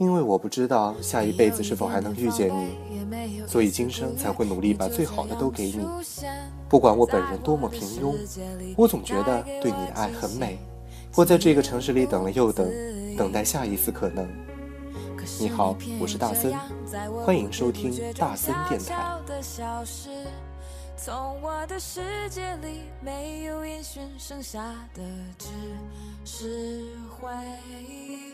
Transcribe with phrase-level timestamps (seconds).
[0.00, 5.86] 因为我不知道下一辈子是否还能遇见你，所以今生才会努力把最好的都给你。
[6.70, 8.16] 不管我本人多么平庸，
[8.78, 10.58] 我总觉得对你的爱很美。
[11.14, 12.66] 我在这个城市里等了又等，
[13.14, 14.26] 等待下一次可能。
[15.38, 16.54] 你好，我是大森，
[17.22, 19.18] 欢迎收听大森电台。
[20.96, 25.02] 从我的世界里没有音讯，剩下的
[25.36, 25.48] 只
[26.24, 27.28] 是回
[27.86, 28.29] 忆。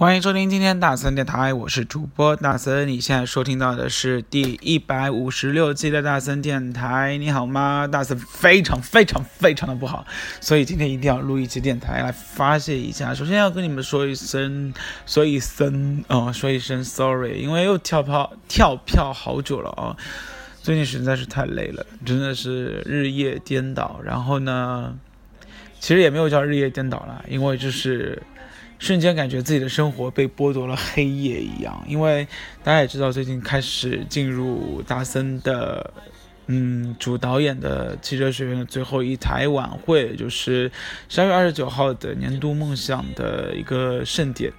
[0.00, 2.88] 欢迎收听今天大森电台，我是主播大森。
[2.88, 7.18] 你现在收听到的是第一百五十六期的大森电台。
[7.18, 7.86] 你好吗？
[7.86, 10.06] 大森非常非常非常的不好，
[10.40, 13.14] 所以今天一定要录一期电台来发泄一下。
[13.14, 14.72] 首先要跟你们说一声，
[15.04, 19.94] 说一声哦，说一声 sorry，因为又跳票跳票好久了啊。
[20.62, 24.00] 最近实在是太累了，真的是日夜颠倒。
[24.02, 24.98] 然后呢？
[25.80, 28.22] 其实也没有叫日夜颠倒了，因为就是
[28.78, 31.82] 瞬间感觉自己的生活被剥夺了黑夜一样。
[31.88, 32.28] 因为
[32.62, 35.92] 大家也知道，最近开始进入大森的
[36.46, 40.70] 嗯主导演的汽车学院的最后一台晚会，就是
[41.08, 44.52] 十二月二十九号的年度梦想的一个盛典。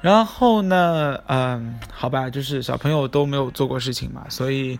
[0.00, 4.78] 然后呢，嗯，好吧，就是小朋友都没有做过事情嘛，所以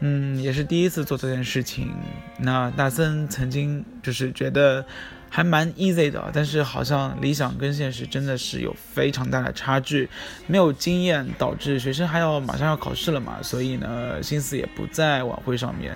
[0.00, 1.92] 嗯也是第一次做这件事情。
[2.38, 4.84] 那大森曾经就是觉得。
[5.30, 10.08] 还蛮 easy 的，但是好像理想跟现实真的是有非常大的差距。
[10.46, 15.94] 没有经验导致学生还要马上要考试了嘛，所以呢心思也不在晚会上面，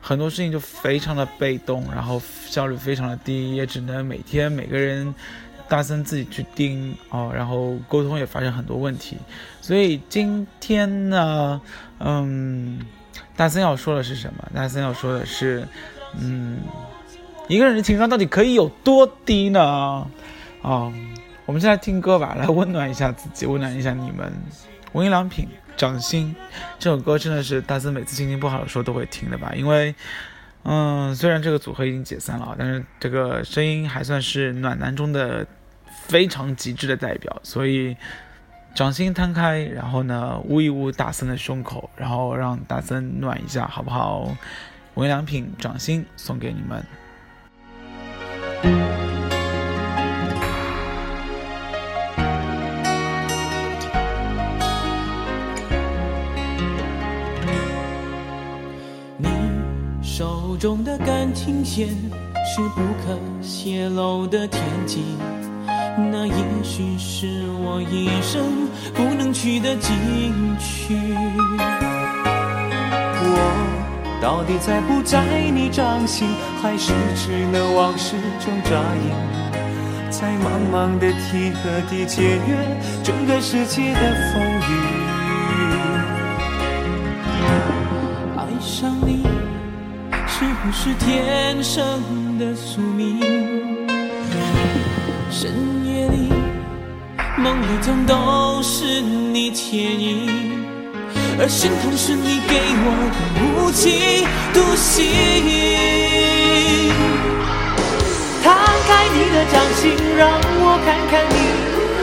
[0.00, 5.14] 很多事情就非常的被动，然后效率非常的低，也只能每天每个人
[5.70, 9.16] 大森自己去盯哦，然后沟通也发生很多问题。
[9.62, 11.60] 所以今天呢，
[12.00, 12.80] 嗯，
[13.36, 14.46] 大森要说的是什么？
[14.52, 15.66] 大森要说的是，
[16.18, 16.58] 嗯。
[17.48, 19.60] 一个人的情商到底可以有多低呢？
[20.62, 20.92] 啊，
[21.46, 24.32] 我们现在听歌吧，来温暖一下自己，温暖一下你们。
[24.92, 26.32] 无印良品《掌心》
[26.78, 29.52] 这首歌真的是大森每次心情不好的时候都会听的吧？
[29.56, 29.92] 因为，
[30.62, 35.44] 嗯，虽然这个组合已经解散了，但是这个声音还算是暖男中的
[35.90, 37.40] 非常极致的代表。
[37.42, 37.96] 所以，
[38.74, 44.36] 掌心摊开，然后呢，捂一捂大森的胸口，然后让大森暖一下，好不好？
[44.94, 46.84] 无印良品《掌心》送给你们。
[59.16, 59.28] 你
[60.02, 65.16] 手中的感情线是不可泄露的天机，
[65.96, 67.26] 那也许是
[67.62, 70.96] 我一生不能去的禁区。
[73.22, 73.76] 我。
[74.22, 76.28] 到底在不在你掌心，
[76.60, 79.10] 还是只能往事中扎营？
[80.10, 82.54] 在茫茫的天和地，检阅
[83.02, 84.70] 整个世界的风雨。
[88.36, 89.22] 爱上你，
[90.26, 93.20] 是不是天生的宿命？
[95.30, 95.50] 深，
[97.42, 100.28] 梦里总都是你倩影。
[101.38, 102.86] 而心痛是你给我
[103.16, 105.00] 的无期徒刑。
[108.42, 108.52] 摊
[108.86, 110.28] 开你的掌心，让
[110.60, 111.34] 我看看你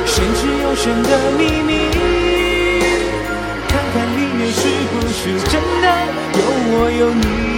[0.07, 1.71] 玄之又玄的秘密，
[3.67, 5.53] 看看里面是不是真
[5.83, 5.85] 的
[6.33, 6.41] 有
[6.71, 7.56] 我有你。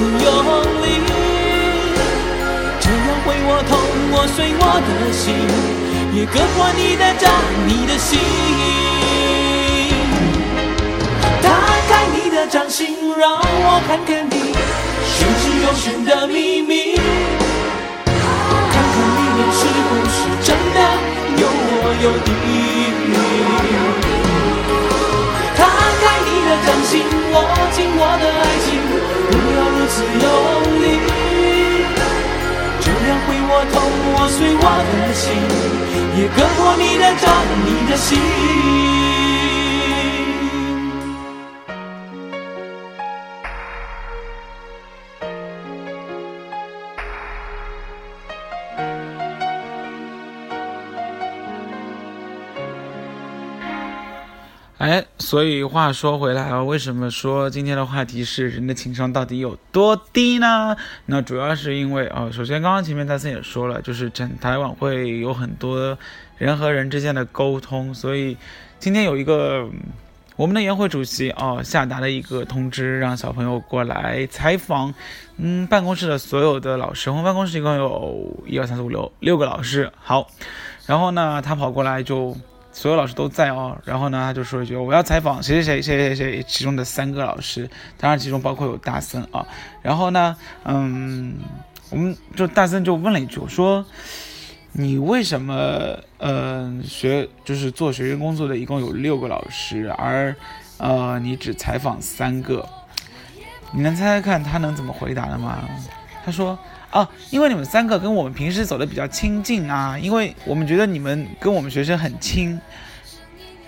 [0.00, 0.88] 不要如此用力。
[3.26, 3.70] 为我痛，
[4.12, 5.36] 我碎我的心，
[6.16, 7.30] 也割破你的掌，
[7.68, 8.18] 你的心。
[11.42, 11.52] 打
[11.86, 14.56] 开你的掌心，让我看看你
[15.04, 16.96] 玄之又玄的秘密，
[18.06, 20.80] 看看里面是不是真的
[21.36, 22.28] 有我有你。
[25.58, 25.62] 打
[26.00, 27.36] 开你的掌心，握
[27.76, 28.66] 紧我的爱情，
[29.90, 30.06] 自由，
[30.78, 30.84] 你，
[32.80, 33.82] 这样会我痛，
[34.14, 35.26] 握碎我的心，
[36.16, 37.26] 也割破你的掌，
[37.66, 39.09] 你的心。
[55.30, 60.76] 所以话说回来啊，为什么说今天的话题是人的情商到底有多低呢？
[61.06, 65.96] 那主要是因为啊，首先刚刚前面大森也说了，就是整台晚会有很多
[66.36, 68.36] 人和人之间的沟通，所以
[68.80, 69.68] 今天有一个
[70.34, 74.92] 我们的研会主席哦下达了一个通知，让小朋友过来采访，
[75.36, 80.28] 嗯，办公室的所有的老师，我们办公室一共有一二三四五六六个老师，好，
[80.86, 82.36] 然后呢，他跑过来就。
[82.72, 87.68] 所有老师都在哦，然后呢，他就说一句：“我要采访谁谁谁谁谁谁，其中的三个老师，
[87.98, 89.44] 当然其中包括有大森啊。”
[89.82, 91.34] 然后呢，嗯，
[91.90, 93.84] 我们就大森就问了一句：“我说，
[94.72, 100.34] 你为什么，嗯，学就是做学生工作的一共有六个老师，而，
[100.78, 102.66] 呃，你只采访三个？
[103.72, 105.58] 你能猜猜看他能怎么回答的吗？”
[106.24, 106.58] 他说。
[106.90, 112.60] 啊，因为你们三个跟我们平时走的比较亲近啊，因为我们觉得你们跟我们学生很亲。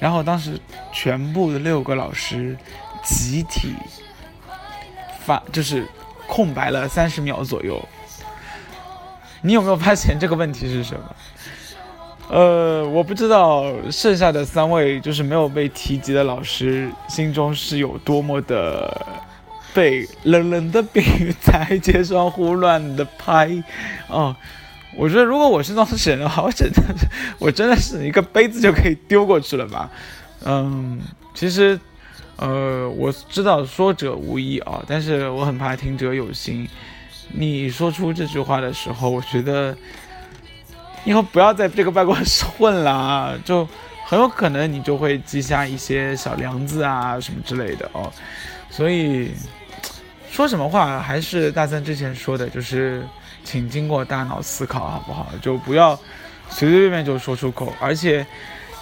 [0.01, 0.61] 然后当时
[0.93, 2.57] 全部的六个老师
[3.05, 3.73] 集体
[5.25, 5.87] 发，就是
[6.27, 7.81] 空白了三十秒左右。
[9.43, 11.17] 你有没有发现这个问题是什么？
[12.29, 19.07] 呃，我不知道剩下的三位就是没有被提及的老师心中是有多么的。
[19.75, 21.03] 被冷冷的冰
[21.41, 23.51] 在街上胡乱的拍，
[24.07, 24.37] 哦，
[24.95, 26.83] 我觉得如果我是当事人的话，我真的，
[27.39, 29.91] 我真的是一个杯子就可以丢过去了吧？
[30.45, 31.01] 嗯，
[31.33, 31.81] 其实，
[32.37, 36.69] 呃，我知道说者无意啊，但是我很怕听者有心。
[37.35, 39.75] 你说出这句话的时候，我觉得
[41.05, 43.67] 以后不要在这个办公室混了啊， 就
[44.05, 48.13] 很有可能你就会记下一些小梁子啊什么之类的哦，
[48.69, 49.31] 所以。
[50.33, 53.07] 说什么话还是大三之前说的，就是
[53.45, 55.31] 请经过大脑思考，好不好？
[55.43, 55.95] 就不要
[56.49, 57.71] 随随便便就说出口。
[57.79, 58.27] 而且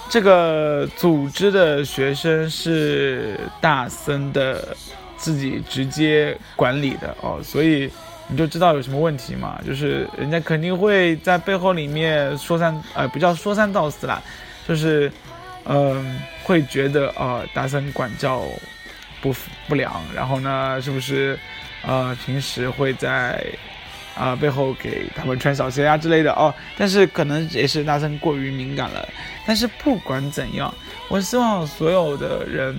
[0.08, 4.76] 这个组织的学生是大森的
[5.16, 7.90] 自己直接管理的哦，所以
[8.28, 9.60] 你就知道有什么问题嘛？
[9.66, 14.22] 就是人家肯定会在背后里面说三，呃，不叫说三道四啦，
[14.68, 15.10] 就是
[15.64, 18.44] 嗯，会觉得啊，大森管教。
[19.20, 19.34] 不
[19.68, 21.38] 不良，然后呢，是不是，
[21.82, 23.44] 呃，平时会在，
[24.16, 26.52] 啊背后给他们穿小鞋啊之类的哦？
[26.76, 29.08] 但是可能也是大森过于敏感了。
[29.46, 30.72] 但是不管怎样，
[31.08, 32.76] 我希望所有的人，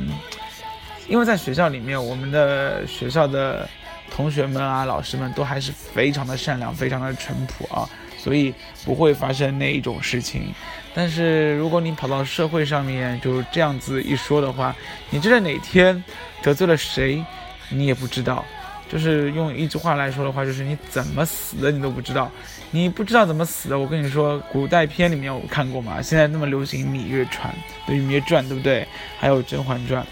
[1.08, 3.68] 因为在学校里面，我们的学校的
[4.10, 8.54] 同学们啊、老师们都还是非常的善良、非常的淳朴啊，所以
[8.86, 10.54] 不会发生那一种事情。
[10.94, 14.76] 但是如果你跑到社会上面就是这样子一说的话，
[15.10, 16.04] 你真的哪天
[16.42, 17.24] 得罪了谁，
[17.70, 18.44] 你也不知道。
[18.90, 22.30] 就是用一句话来说的话，就是你怎么死的你都不知道。
[22.72, 26.02] 你不知道怎么死的，我跟你说，古代片里面我看过嘛。
[26.02, 27.54] 现在那么流行《芈月传》
[27.88, 28.86] 对《芈月传》，对不对？
[29.18, 30.06] 还有《甄嬛传》，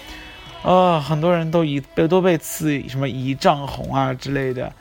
[0.69, 4.71] 啊，很多人都一被都被赐什么一丈红啊之类的。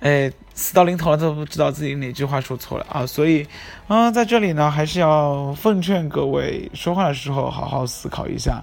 [0.00, 3.06] 哎，死到临头了都不知道自己哪句话说错了啊！
[3.06, 3.46] 所以，
[3.88, 8.62] 嗯，在这里呢，还是要奉劝各位说话的时候好好思考一下。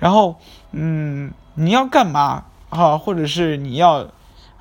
[0.00, 0.34] 然后，
[0.72, 2.98] 嗯，你要干嘛啊？
[2.98, 4.08] 或者是你要，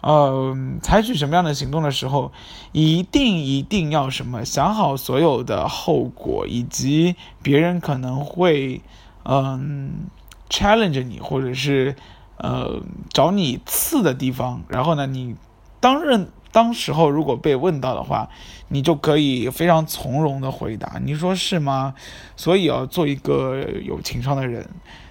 [0.02, 2.32] 呃，采取什么样的行动的时候，
[2.72, 4.46] 一定一定要什么？
[4.46, 8.80] 想好所有的后果，以及别人可能会，
[9.24, 10.06] 嗯
[10.52, 11.96] ，challenge 你，或者是，
[12.38, 12.80] 呃，
[13.12, 14.62] 找你刺的地方。
[14.68, 15.36] 然后呢，你。
[15.82, 18.30] 当任当时候如果被问到的话，
[18.70, 21.94] 你就可以非常从容的回答，你说是吗？
[22.38, 24.66] 所以要做一个有情商的人，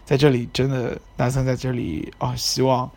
[0.06, 2.90] 在这里真的男生在这里啊，希望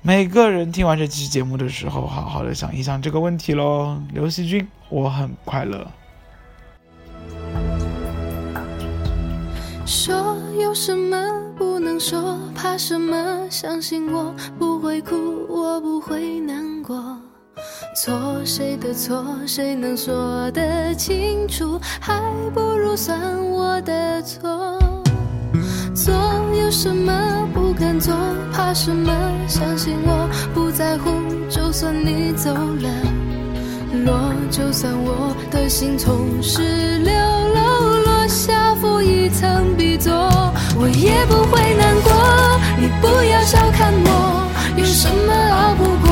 [0.00, 4.00] 每个人听完这期节目的时候，好好的想一想这个问题喽。
[4.12, 5.84] 刘惜君，我很快乐。
[9.84, 11.16] 说有什么
[11.58, 13.50] 不能说，怕什么？
[13.50, 15.16] 相信我不会哭，
[15.48, 16.80] 我不会难。
[16.84, 16.96] 过
[17.94, 21.78] 错谁的错，谁能说得清楚？
[22.00, 22.18] 还
[22.54, 23.20] 不如算
[23.50, 24.78] 我的错。
[25.94, 26.14] 做
[26.58, 28.14] 有什么不敢做，
[28.50, 29.12] 怕什么？
[29.46, 31.10] 相信我不在乎，
[31.50, 32.88] 就算你走了，
[34.06, 36.62] 落就算我的心从十
[36.98, 40.14] 六楼落下负一层 B 座，
[40.80, 42.10] 我也不会难过。
[42.80, 46.11] 你不要小看我，有什么熬不过？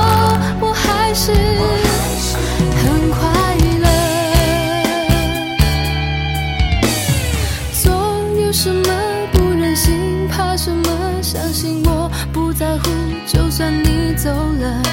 [13.33, 14.83] 就算你走了，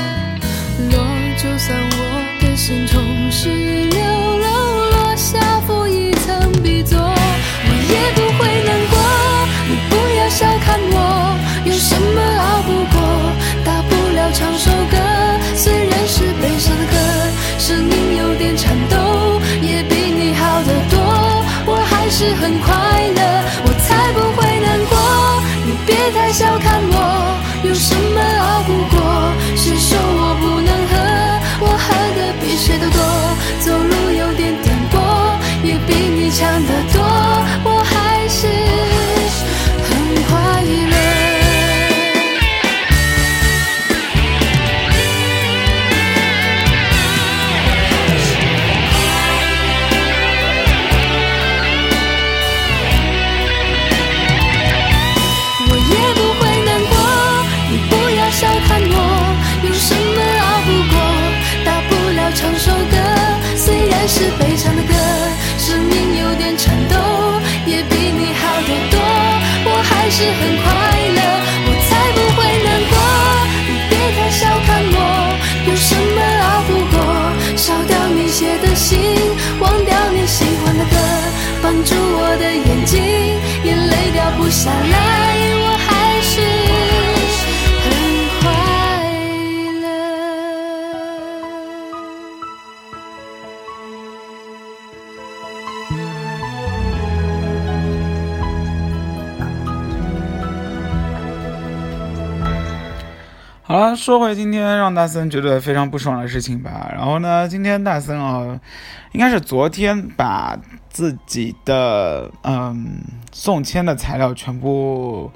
[0.92, 1.04] 落
[1.37, 3.02] 就算我的心从
[3.33, 3.49] 十
[103.68, 106.88] 好了，说回今天让大森觉得非常不爽的事情吧。
[106.90, 108.58] 然后呢，今天大森啊，
[109.12, 110.58] 应该是昨天把
[110.88, 115.30] 自己的嗯送签的材料全部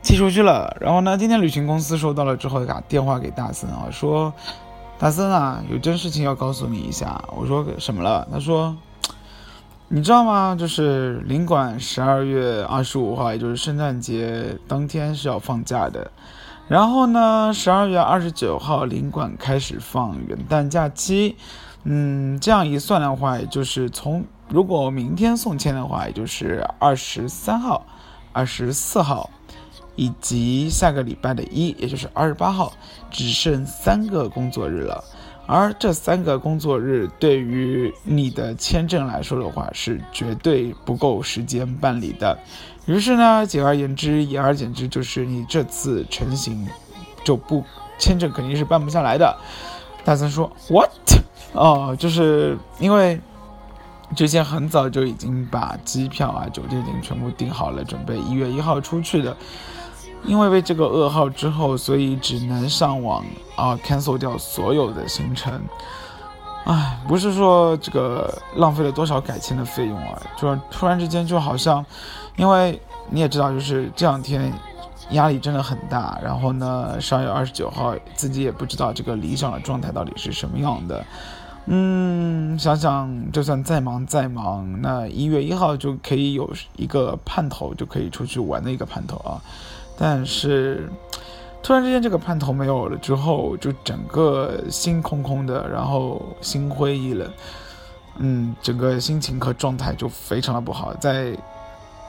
[0.00, 0.76] 寄出去了。
[0.80, 4.32] 然后呢，今天旅行公司收到了之后，打电话给大森啊，说
[4.96, 7.20] 大森啊，有件事情要告诉你一下。
[7.36, 8.28] 我说什么了？
[8.30, 8.76] 他说。
[9.88, 10.56] 你知道吗？
[10.58, 16.10] 就是领馆十二月二十五号，也就是圣诞节当天是要放假的。
[16.68, 21.36] 然后呢，十二月二十九号领馆开始放元旦假期。
[21.84, 27.86] 嗯，这样一算的话，也就是从如果明天送签的话，也就是二十三号、
[28.32, 29.30] 二十四号，
[29.94, 32.72] 以及下个礼拜的一，也就是二十八号，
[33.10, 35.04] 只剩三个工作日了。
[35.46, 42.36] 而这三个工作日对于你的签证来说的话，是绝对不够时间办理的。
[42.86, 46.66] 于是呢，简而言之，言而简之，就是你这次成行
[47.24, 47.64] 就不
[47.98, 49.36] 签证肯定是办不下来的。
[50.04, 50.90] 大森说：“What？”
[51.52, 53.20] 哦，就是因为
[54.14, 59.36] 之前很早就已经把机票啊、酒店已经全部订好了，准备一月一号出去的。
[60.26, 65.60] 因为被这个噩耗之后，所以只能上网啊 cancel 掉所有的行程。
[66.64, 71.84] 唉，不是说这个浪费了多少改签的费用啊，就是突然之间就好像，
[72.36, 74.52] 因为你也知道，就是这两天
[75.10, 76.18] 压力真的很大。
[76.20, 81.06] 然后呢，十二月二十九号自己也不知道这个理想的状态到底是什么样的。
[81.66, 89.38] 嗯，想想就算再忙再忙，那一月一号就可以有一个盼头，就可以出去玩的一个盼头啊。
[89.98, 90.90] 但是
[91.62, 97.28] 突然之间这个盼头没有了之后，就整个心空空的，然后心灰意冷，
[98.18, 100.94] 嗯，整个心情和状态就非常的不好。
[100.94, 101.36] 在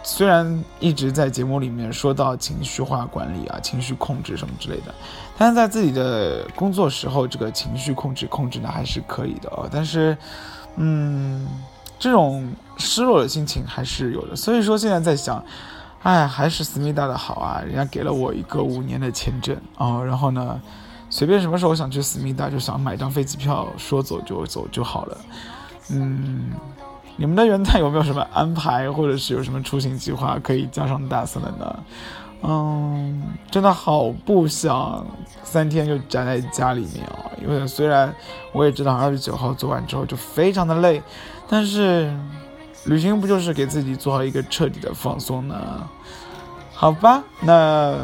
[0.03, 4.93] 虽然一直在节目里面说到情绪化管理啊、情绪控制什么之类的，
[5.37, 9.67] 但是在自己的工作时候，这个情绪控制控制的还是可以的哦。
[9.71, 10.15] 但是，
[10.75, 11.47] 嗯，
[11.97, 14.35] 这种失落的心情还是有的。
[14.35, 15.43] 所以说现在在想。
[16.03, 17.61] 哎，还是思密达的好啊！
[17.65, 20.61] 人家给了我一个五年的签证啊、然后呢，
[21.09, 25.17] 随便什么时候想去思密达，就想买张飞机票，说走就走就好了。
[25.89, 26.51] 嗯，
[27.17, 31.79] 你们的元旦有没有什么安排，或者是有什么出行计划可以加上大森的呢？
[32.43, 35.05] 嗯，真的好不想
[35.43, 37.31] 三天就宅在家里面啊！
[37.41, 38.13] 因为虽然
[38.53, 41.01] 我也知道二十九号做完之后就非常的累，
[41.49, 42.15] 但是
[42.87, 45.55] 旅行不就是给自己做好一个彻底的放松呢？
[46.73, 47.95] 好吧，那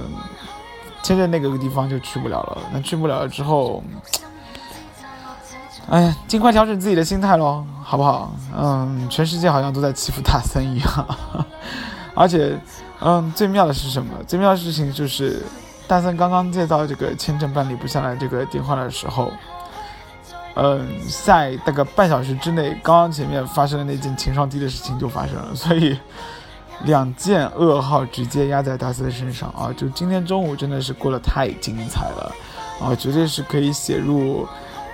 [1.02, 2.58] 现在那个地方就去不了了。
[2.74, 3.84] 那去不了了之后，
[5.90, 8.34] 哎呀，尽快调整自己的心态喽，好不好？
[8.58, 11.08] 嗯，全世界好像都在欺负大森一样，
[12.16, 12.58] 而且，
[13.00, 14.12] 嗯，最妙的是什么？
[14.28, 15.46] 最妙的事情就是，
[15.88, 19.32] 大森刚刚接到这个签证办理不下来这个电话的时候，
[20.56, 20.88] 嗯，
[21.24, 25.98] 在大概半小时之内，刚刚前面发生的那件情商低的事情就发生了，所以。
[26.86, 29.72] 两件噩耗直接压在大森身上啊！
[29.78, 32.32] 就今天中午真的是过得太精彩了
[32.82, 34.46] 啊，绝对是可以写入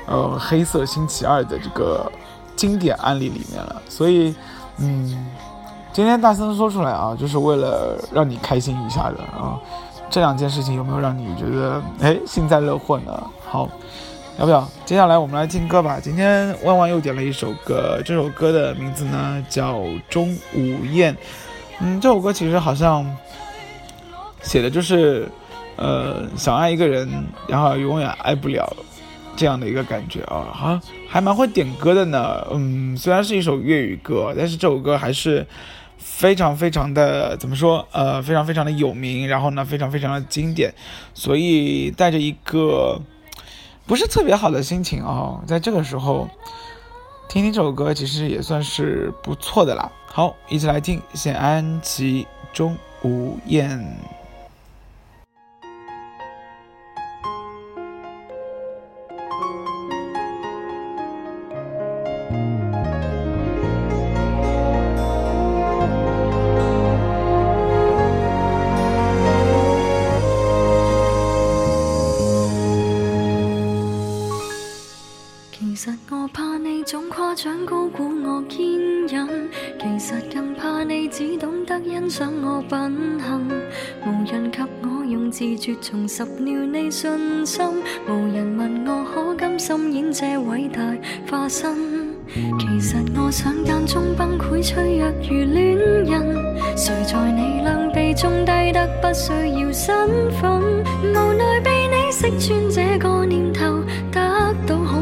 [0.05, 2.11] 呃黑色星期二的这个
[2.55, 3.81] 经典案例里面了。
[3.89, 4.35] 所以，
[4.77, 5.27] 嗯，
[5.91, 9.57] 今天大森说出来啊，就是为了让你开心一下的啊。
[10.11, 13.23] 这两件事情有没有让你觉得哎幸灾乐祸呢？
[13.47, 13.67] 好，
[14.39, 15.99] 要不要接下来我们来听歌吧？
[16.01, 19.79] 今天万万又点了一首歌，这首歌的名字呢叫
[20.09, 21.13] 《钟无艳》。
[21.81, 23.05] 嗯，这首歌其实好像
[24.41, 25.27] 写的就是，
[25.75, 27.09] 呃，想爱一个人，
[27.49, 28.71] 然后永远爱不了
[29.35, 30.79] 这样的一个感觉啊，好，
[31.09, 32.47] 还蛮会点歌的呢。
[32.49, 35.45] 嗯，虽然是一首粤语歌，但是这首歌还是
[35.97, 37.85] 非常非常的怎么说？
[37.91, 40.73] 呃，非常非常的有名，然后呢，非常非常的经典，
[41.13, 43.01] 所以带着一个
[43.89, 46.29] 不是特别好的心情哦，在这个时候
[47.27, 49.91] 听听这首歌，其实也算是不错的啦。
[50.05, 53.79] 好，一起来听谢安琪《中无艳》。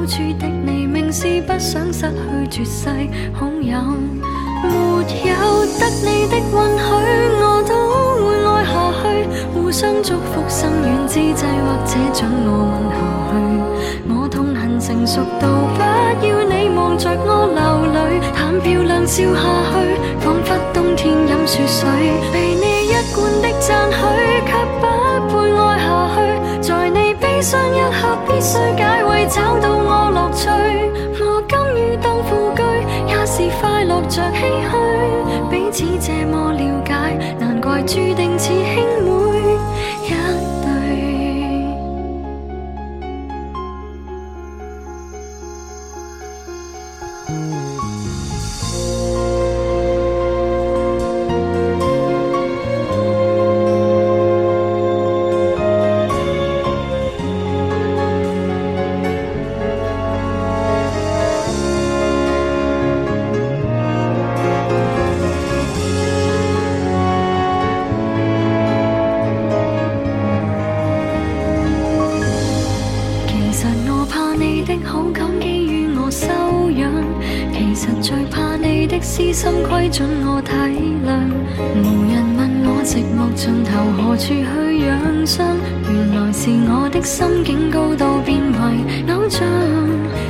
[0.07, 2.87] 处的你明是不想失去绝世
[3.33, 3.77] 好友。
[4.63, 4.73] 没
[5.27, 6.41] 有得你的允
[6.79, 6.89] 许，
[7.39, 7.71] 我都
[8.23, 9.05] 会爱下去。
[9.53, 12.97] 互相祝福，心软之际，或者准我吻下
[13.29, 13.35] 去。
[14.09, 15.79] 我痛恨成熟到不
[16.25, 17.59] 要你望着我流
[17.93, 19.75] 泪，谈漂亮笑下去，
[20.21, 21.85] 仿佛冬天饮雪水。
[22.31, 24.36] 被你一贯的赞许，
[27.49, 30.49] 相一刻，必须解围，找到我乐趣。
[31.23, 32.61] 我甘于当副居，
[33.07, 34.75] 也是快乐着唏嘘。
[35.49, 36.91] 彼此这么了解，
[37.39, 38.96] 难怪注定似兄
[84.27, 84.43] 头何处去
[84.85, 85.55] 养伤，
[85.87, 89.47] 原来是我的心境高到变为偶像。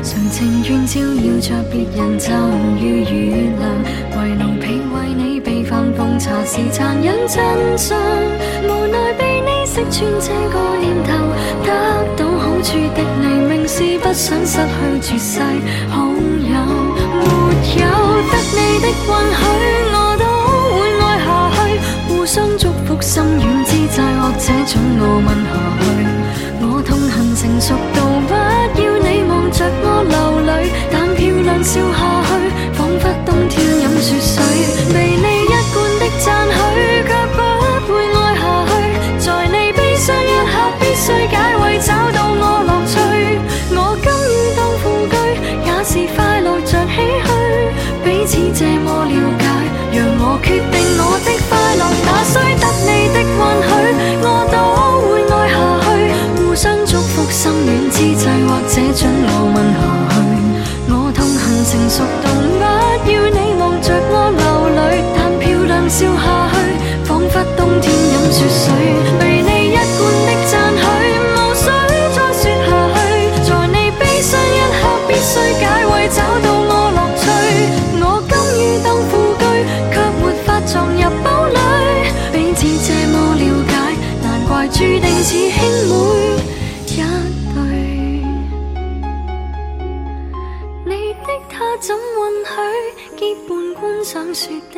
[0.03, 2.38] 谁情愿照耀着别人就要
[2.77, 2.86] 原
[3.57, 3.62] 谅，
[4.15, 7.97] 为奴婢为你备饭奉茶是残忍真相，
[8.63, 11.10] 无奈被你识穿这个念头，
[11.65, 11.67] 得
[12.15, 14.60] 到好处的你明是不想失
[15.01, 15.41] 去绝世
[15.89, 16.53] 好友，
[17.17, 17.25] 没
[17.81, 17.83] 有
[18.29, 18.93] 得你的允
[19.33, 19.41] 许，
[19.91, 20.23] 我都
[20.77, 21.57] 会爱下去，
[22.07, 22.36] 互相
[23.08, 25.86] 心软之际，或者准我问下去。
[26.60, 28.34] 我痛恨成熟到不
[28.82, 30.52] 要你望着我流泪，
[30.91, 32.00] 但漂亮笑下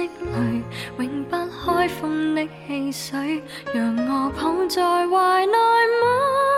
[0.07, 0.63] 的泪，
[0.97, 6.48] 永不开封的汽水，让我抱在怀内吗？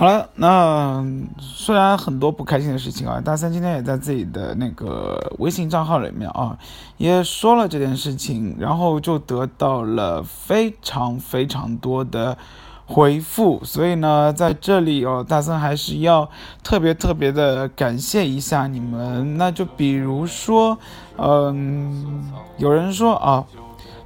[0.00, 1.04] 好了，那
[1.38, 6.56] 虽然很多不开心的事情啊，大三今天也在自己的那个微信账号里面啊，
[6.96, 12.38] 也说了这件事情，然后就得到了非常非常多的
[12.86, 16.26] 回复，所以呢，在这里哦，大森还是要
[16.64, 19.36] 特别特别的感谢一下你们。
[19.36, 20.78] 那就比如说，
[21.18, 23.44] 嗯，有人说啊，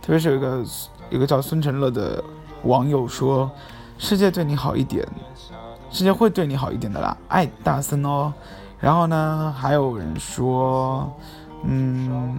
[0.02, 0.64] 特别是有一个
[1.10, 2.20] 有个叫孙成乐的
[2.64, 3.48] 网友说，
[3.96, 5.06] 世界对你好一点。
[5.94, 8.32] 世界会对你好一点的啦，爱大森哦。
[8.80, 11.08] 然后呢，还有人说，
[11.62, 12.36] 嗯，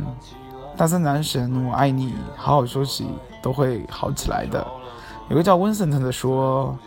[0.76, 3.08] 大森男神，我爱你，好好休息，
[3.42, 4.68] 都会好起来的。
[5.30, 6.78] 有个叫温森特的说，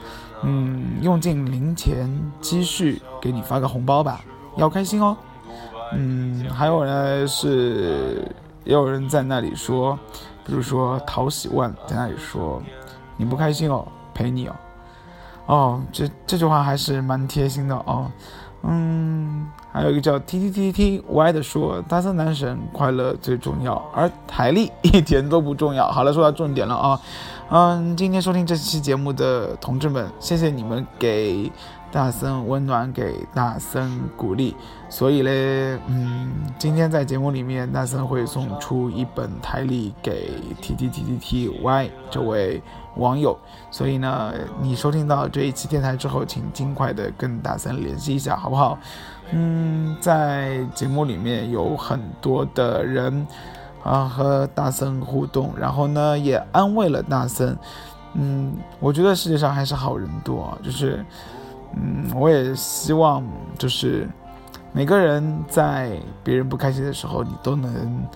[0.43, 2.07] 嗯，用尽零钱
[2.43, 4.21] 积蓄给你发个红包吧，
[4.57, 5.17] 要开心哦。
[5.95, 8.31] 嗯，还有呢是，
[8.65, 9.99] 也有人在那里说，
[10.45, 12.63] 比如说陶喜万在那里说，
[13.17, 14.55] 你不开心哦，陪你哦。
[15.49, 18.11] 哦，这这句话还是蛮贴心的哦。
[18.63, 25.89] 嗯，还有一个叫 T T T T Y 的说，大三男神快乐最重要，而台历 一点都不重要。
[25.91, 27.01] 好了，说到重点了啊。
[27.51, 31.51] 嗯，今天收听这期节目的同志们，谢谢你们给
[31.91, 34.55] 大森温暖，给大森鼓励。
[34.91, 42.61] 所以嘞，嗯，今天在节目里面，大森会送出一本台历给 T T T T T Y 这位。
[42.99, 43.39] 网友，
[43.71, 48.79] 所以呢，你收听到这一期电台之后，请尽快的跟大森联系一下，好不好？
[49.33, 53.27] 嗯，在节目里面有很多的人
[53.83, 57.57] 啊和大森互动，然后呢也安慰了大森。
[58.15, 61.05] 嗯，我觉得世界上还是好人多，就是，
[61.75, 63.23] 嗯，我也希望
[63.59, 64.09] 就是
[64.73, 65.93] 每个人在
[66.25, 68.07] 别人不开心的时候，你都能。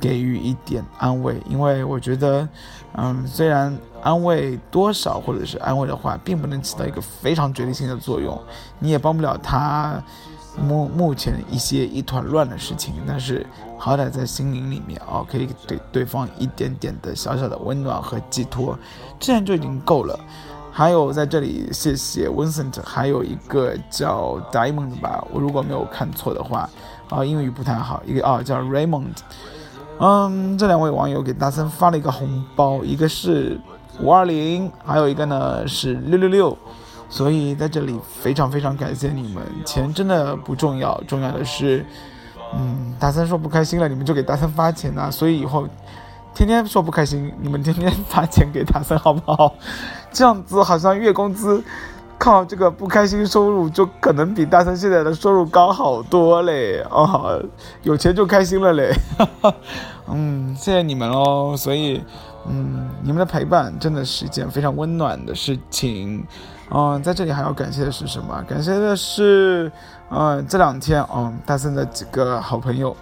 [0.00, 2.48] 给予一点安慰，因为我觉得，
[2.94, 8.40] 嗯，虽然安慰多少或者是安慰的话，并不能起到一个非常决定性的作用，
[8.78, 10.02] 你也帮不了他
[10.56, 13.44] 目目前一些一团乱的事情，但是
[13.76, 18.78] 好歹在心灵里面啊，可以给对方一点点的小小的温暖和寄托，
[19.18, 20.18] 这样就已经够了。
[20.70, 26.70] 还有在这里谢谢 Vincent，还有一个叫 Diamond 吧，我如果没有看错的话，
[27.08, 29.16] 啊，英语不太好，一个啊叫 Raymond。
[30.00, 33.58] 嗯，这两位网友给大森发了一个红包，一个是
[34.00, 36.56] 五二零，还有一个呢是六六六，
[37.08, 39.42] 所以在这里非常非常感谢你们。
[39.64, 41.84] 钱真的不重要，重要的是，
[42.54, 45.10] 嗯，大森说不开心了，你们就给大森发钱呐。
[45.10, 45.66] 所以以后
[46.32, 49.52] 天天说不开心，你们天天发钱给大森好不好？
[50.12, 51.62] 这样子好像月工资。
[52.18, 56.84] 靠这个不开心收入，就可能比大森现在的收入高好多嘞！
[56.90, 57.40] 哦，
[57.82, 58.92] 有钱就开心了嘞！
[60.10, 61.56] 嗯，谢谢你们喽。
[61.56, 62.02] 所以，
[62.48, 66.26] 嗯，你们的陪伴真的是一件非常温暖的事情。
[66.70, 68.44] 嗯，在这里还要感谢的是什么？
[68.48, 69.70] 感谢的是，
[70.10, 72.96] 嗯，这两天，嗯，大森的几个好朋友，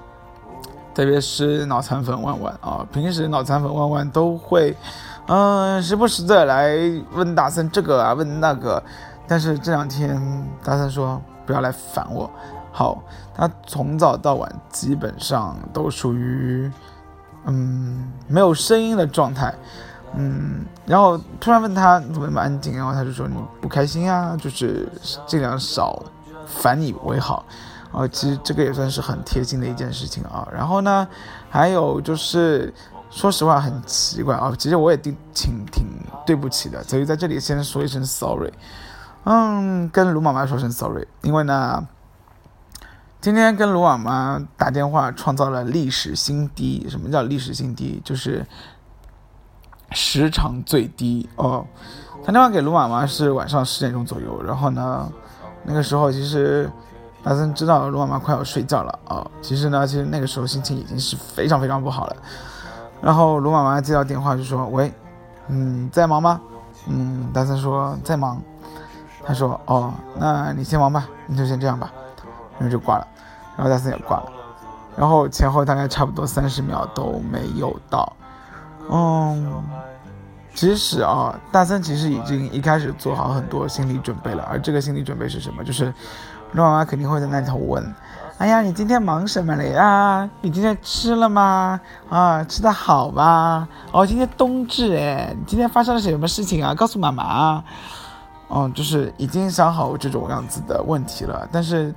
[0.94, 4.76] 特别是脑残粉万万啊，平时脑残粉万万都会。
[5.28, 6.76] 嗯，时不时的来
[7.12, 8.80] 问大森这个啊，问那个，
[9.26, 10.16] 但是这两天
[10.62, 12.30] 大森说不要来烦我。
[12.70, 13.02] 好，
[13.34, 16.70] 他从早到晚基本上都属于
[17.46, 19.52] 嗯没有声音的状态，
[20.14, 24.88] 嗯，然后突然问他怎么那么安静，然后他就说你不开心啊，就是
[25.26, 26.00] 尽量少
[26.46, 27.44] 烦你为好。
[27.90, 30.46] 啊，其实这个也算是很贴心的一件事情啊。
[30.54, 31.08] 然后呢，
[31.50, 32.72] 还有就是。
[33.16, 35.86] 说实话很奇怪啊，其实我也挺挺挺
[36.26, 38.52] 对不起的，所以在这里先说一声 sorry，
[39.24, 41.88] 嗯，跟卢妈妈说声 sorry，因为呢，
[43.22, 46.86] 今天跟卢妈妈打电话创造了历史新低。
[46.90, 48.02] 什么叫历史新低？
[48.04, 48.46] 就是
[49.92, 51.64] 时长最低哦。
[52.22, 55.10] 打电话给卢妈妈是晚上十点钟左右，然后呢，
[55.64, 56.70] 那个时候其实
[57.22, 59.26] 大森知道卢妈妈快要睡觉了啊。
[59.40, 62.16] 其实呢，其实那个时候心情已经是非常非常不好了。
[63.06, 64.92] 然后卢妈妈接到电话就说：“喂，
[65.46, 66.40] 嗯，在忙吗？”
[66.90, 68.42] 嗯，大森说在忙。
[69.24, 71.92] 他说：“哦，那你先忙吧，你就先这样吧。”
[72.58, 73.06] 然后就挂了，
[73.56, 74.32] 然后大森也挂了。
[74.96, 78.12] 然后前后大概差不多三十秒都没有到。
[78.90, 79.62] 嗯，
[80.52, 84.42] 其实啊，大森其实已经一开始做好很多心理准备了。
[84.50, 85.62] 而这个心理准备是什么？
[85.62, 85.94] 就是
[86.50, 87.84] 卢妈妈肯定会在那里头问
[88.38, 90.28] ：“哎呀，你今天忙什么了呀？
[90.42, 91.80] 你今天吃了吗？
[92.10, 93.66] 啊，吃的好吗？
[93.92, 96.74] 哦，今天冬至哎，你今天发生了什么事情啊？
[96.74, 97.64] 告诉妈妈。”
[98.52, 101.92] 嗯，就是已经想好这种样子的问题了，但是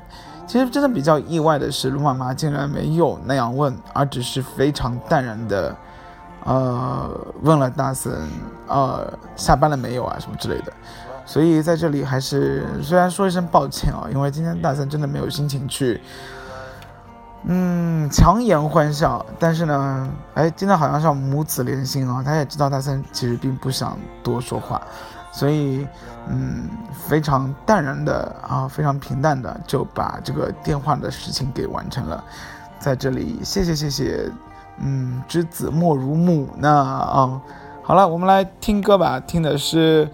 [0.47, 5.75] 其实真的比较意外的是，卢妈妈竟然没有那样问，而只是非常淡然的，
[6.45, 7.10] 呃，
[7.41, 8.28] 问了大森，
[8.67, 10.71] 呃，下班了没有啊，什么之类的。
[11.29, 16.01] 所以在这里还是虽然说一声抱歉啊，因为今天大森真的没有心情去，
[17.43, 19.23] 嗯，强颜欢笑。
[19.37, 24.81] 但是呢，哎，今天好像是母子连心啊，他也知道大森其实并不想多说话。
[25.31, 25.87] 所以，
[26.27, 26.67] 嗯，
[27.07, 32.23] 非常淡然的啊，非常平淡的就把这个电话的事情给完成了。
[32.79, 34.27] 在这里，谢谢谢谢，
[34.79, 37.39] 嗯，知子莫如母呢啊。
[37.89, 40.08] 好了，我们来听歌吧，听的是，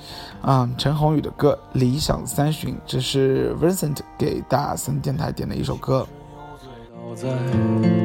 [0.44, 6.08] 嗯，陈鸿宇的歌《理想三旬》，这是 Vincent 给大森电台点的一首歌。
[7.14, 7.28] 在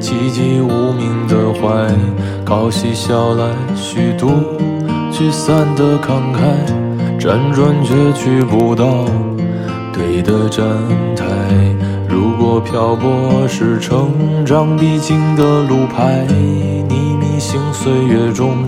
[0.01, 1.89] 寂寂无名的怀，
[2.43, 4.27] 高息笑来虚度，
[5.09, 7.17] 聚散的慷慨。
[7.17, 9.05] 辗转却去不到
[9.93, 10.67] 对的站
[11.15, 11.25] 台。
[12.09, 18.67] 如果漂泊是成长必经的路牌，你迷信岁月中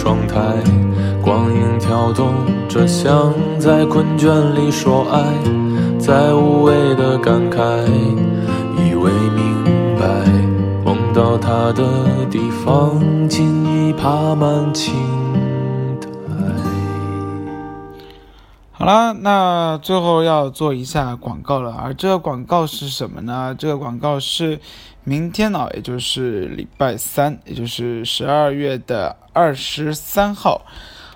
[0.00, 0.40] 窗台。
[1.22, 2.32] 光影跳动
[2.66, 5.22] 着，像在困倦里说爱，
[5.98, 7.60] 在无谓的感慨，
[8.78, 9.62] 以为明
[9.98, 10.06] 白，
[10.82, 11.84] 梦到他的
[12.30, 14.94] 地方，尽已爬满青
[16.00, 16.08] 苔。
[18.72, 23.54] 好了，那最后要做一下广告了，而这个广告是什么呢？
[23.58, 24.58] 这个广告是
[25.04, 30.62] 明天呢，也就是礼拜三，也就是十二月的二十三号。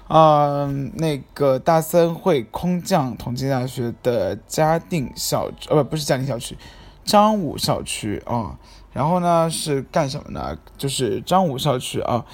[0.08, 6.56] 嗯，那个大森会空降同济大学的嘉定校，呃，不，是嘉定校区，
[7.04, 8.58] 张武校区啊。
[8.94, 10.56] 然后呢，是干什么呢？
[10.78, 12.24] 就是张武校区啊，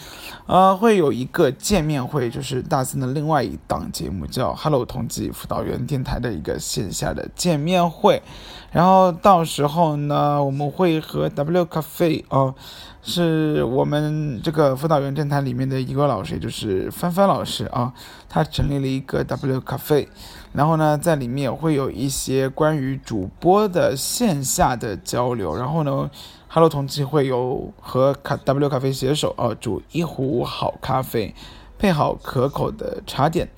[0.46, 8.22] 呃，会有一个见面会，就是大森的另外一档节目叫《Hello 同济辅导员电台》的一个线下的见面会。
[8.70, 12.54] 然后到时候呢，我们会和 W 咖啡啊。
[13.02, 17.94] 是我们这个辅导员电台里面的一个老师，也就是帆帆老师啊，
[18.28, 20.06] 他成立了一个 W 咖啡，
[20.52, 26.10] 然后呢，在里面会有一些关于主播的线下的交流，然后呢
[26.48, 31.34] ，Hello 同济会有和卡 W 咖啡携手啊，煮一壶好咖啡，
[31.78, 33.48] 配好可口的茶点，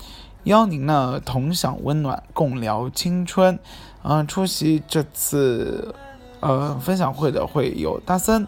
[0.44, 3.59] 邀您呢同享温暖，共聊青春。
[4.02, 5.94] 嗯，出席这次
[6.40, 8.46] 呃分享会的会有大森。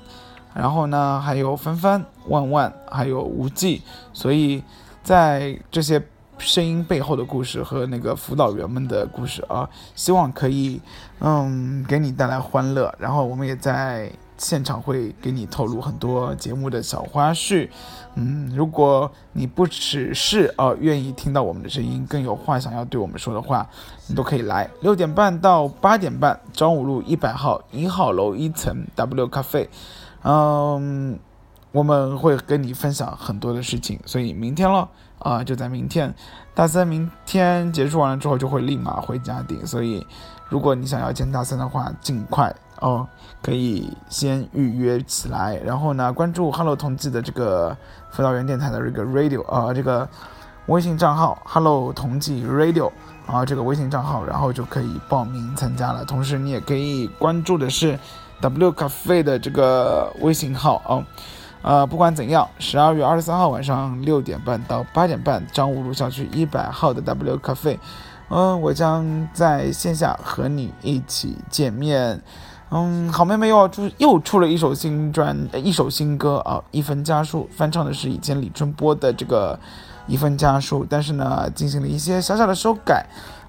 [0.53, 4.63] 然后呢，还有帆帆、万万，还有无忌，所以
[5.03, 6.01] 在这些
[6.39, 10.81] 声音背后的故事和那个辅导员们的故事啊，希望可以
[11.21, 12.95] 嗯给你带来欢乐。
[12.99, 17.69] 然后我们也在现场会给你透露很多节目的小花絮。
[18.17, 23.67] 嗯，如果你不只是呃愿意听到我们的声音，更有话想要对我们说的话，
[24.09, 24.69] 你都可以来。
[24.81, 29.69] 六点半到八点半，张五路一百号一号楼一层 W 咖啡。
[30.23, 31.19] 嗯，
[31.73, 34.89] 我们会跟你分享很多的事情，所以明天了
[35.25, 36.15] 啊，就在明天。
[36.55, 40.07] 大三明天结束完了之后就会立马回家定，所以
[40.49, 43.05] 如果你想要见大三的话，尽快哦，
[43.43, 47.77] 可以先预约起来，然后呢关注 Hello 同济的这个
[48.13, 50.09] 辅导员电台的这个 Radio 啊这个
[50.67, 52.93] 微信账号 Hello 同济 Radio
[53.27, 56.05] 啊这个微信账号，然后就可以报名参加了。
[56.05, 57.99] 同时你也可以关注的是
[58.41, 61.03] W 咖啡的这个微信号啊。
[61.65, 67.81] 呃，不管怎样，十二月二十三号晚上六点半到八点半，张五路小区一百号的 W 咖啡，
[68.29, 72.21] 嗯，我将在线下和你一起见面。
[72.69, 79.59] 嗯，好妹妹又要出又出了一首新专，一首新歌啊，一分家书，翻唱的是以前李春波的这个
[80.07, 83.07] 一分家书，但是呢，进行了一些小小的修改。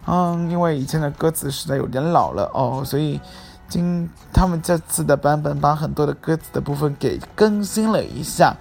[0.08, 3.19] 嗯，因为以前的歌词实在有点老了哦，所以。
[3.67, 8.56] 今他们这次的版本把很多的歌词的部分给更新了一下，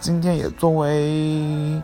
[0.00, 1.82] 今天也作为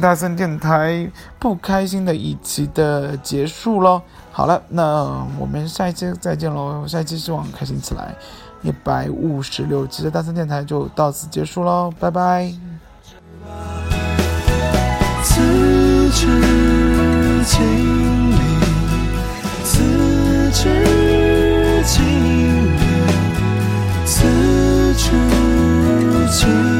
[0.00, 4.02] 大森电台不开心的一期的结束喽。
[4.32, 6.86] 好了，那我们下一期再见喽！
[6.86, 8.14] 下一期希望开心起来，
[8.62, 12.52] 一百五十六期的大森电台就到此结束喽，拜拜。
[15.22, 15.40] 此
[16.10, 16.26] 致
[17.44, 18.36] 敬你，
[19.64, 21.05] 此致。
[26.40, 26.75] to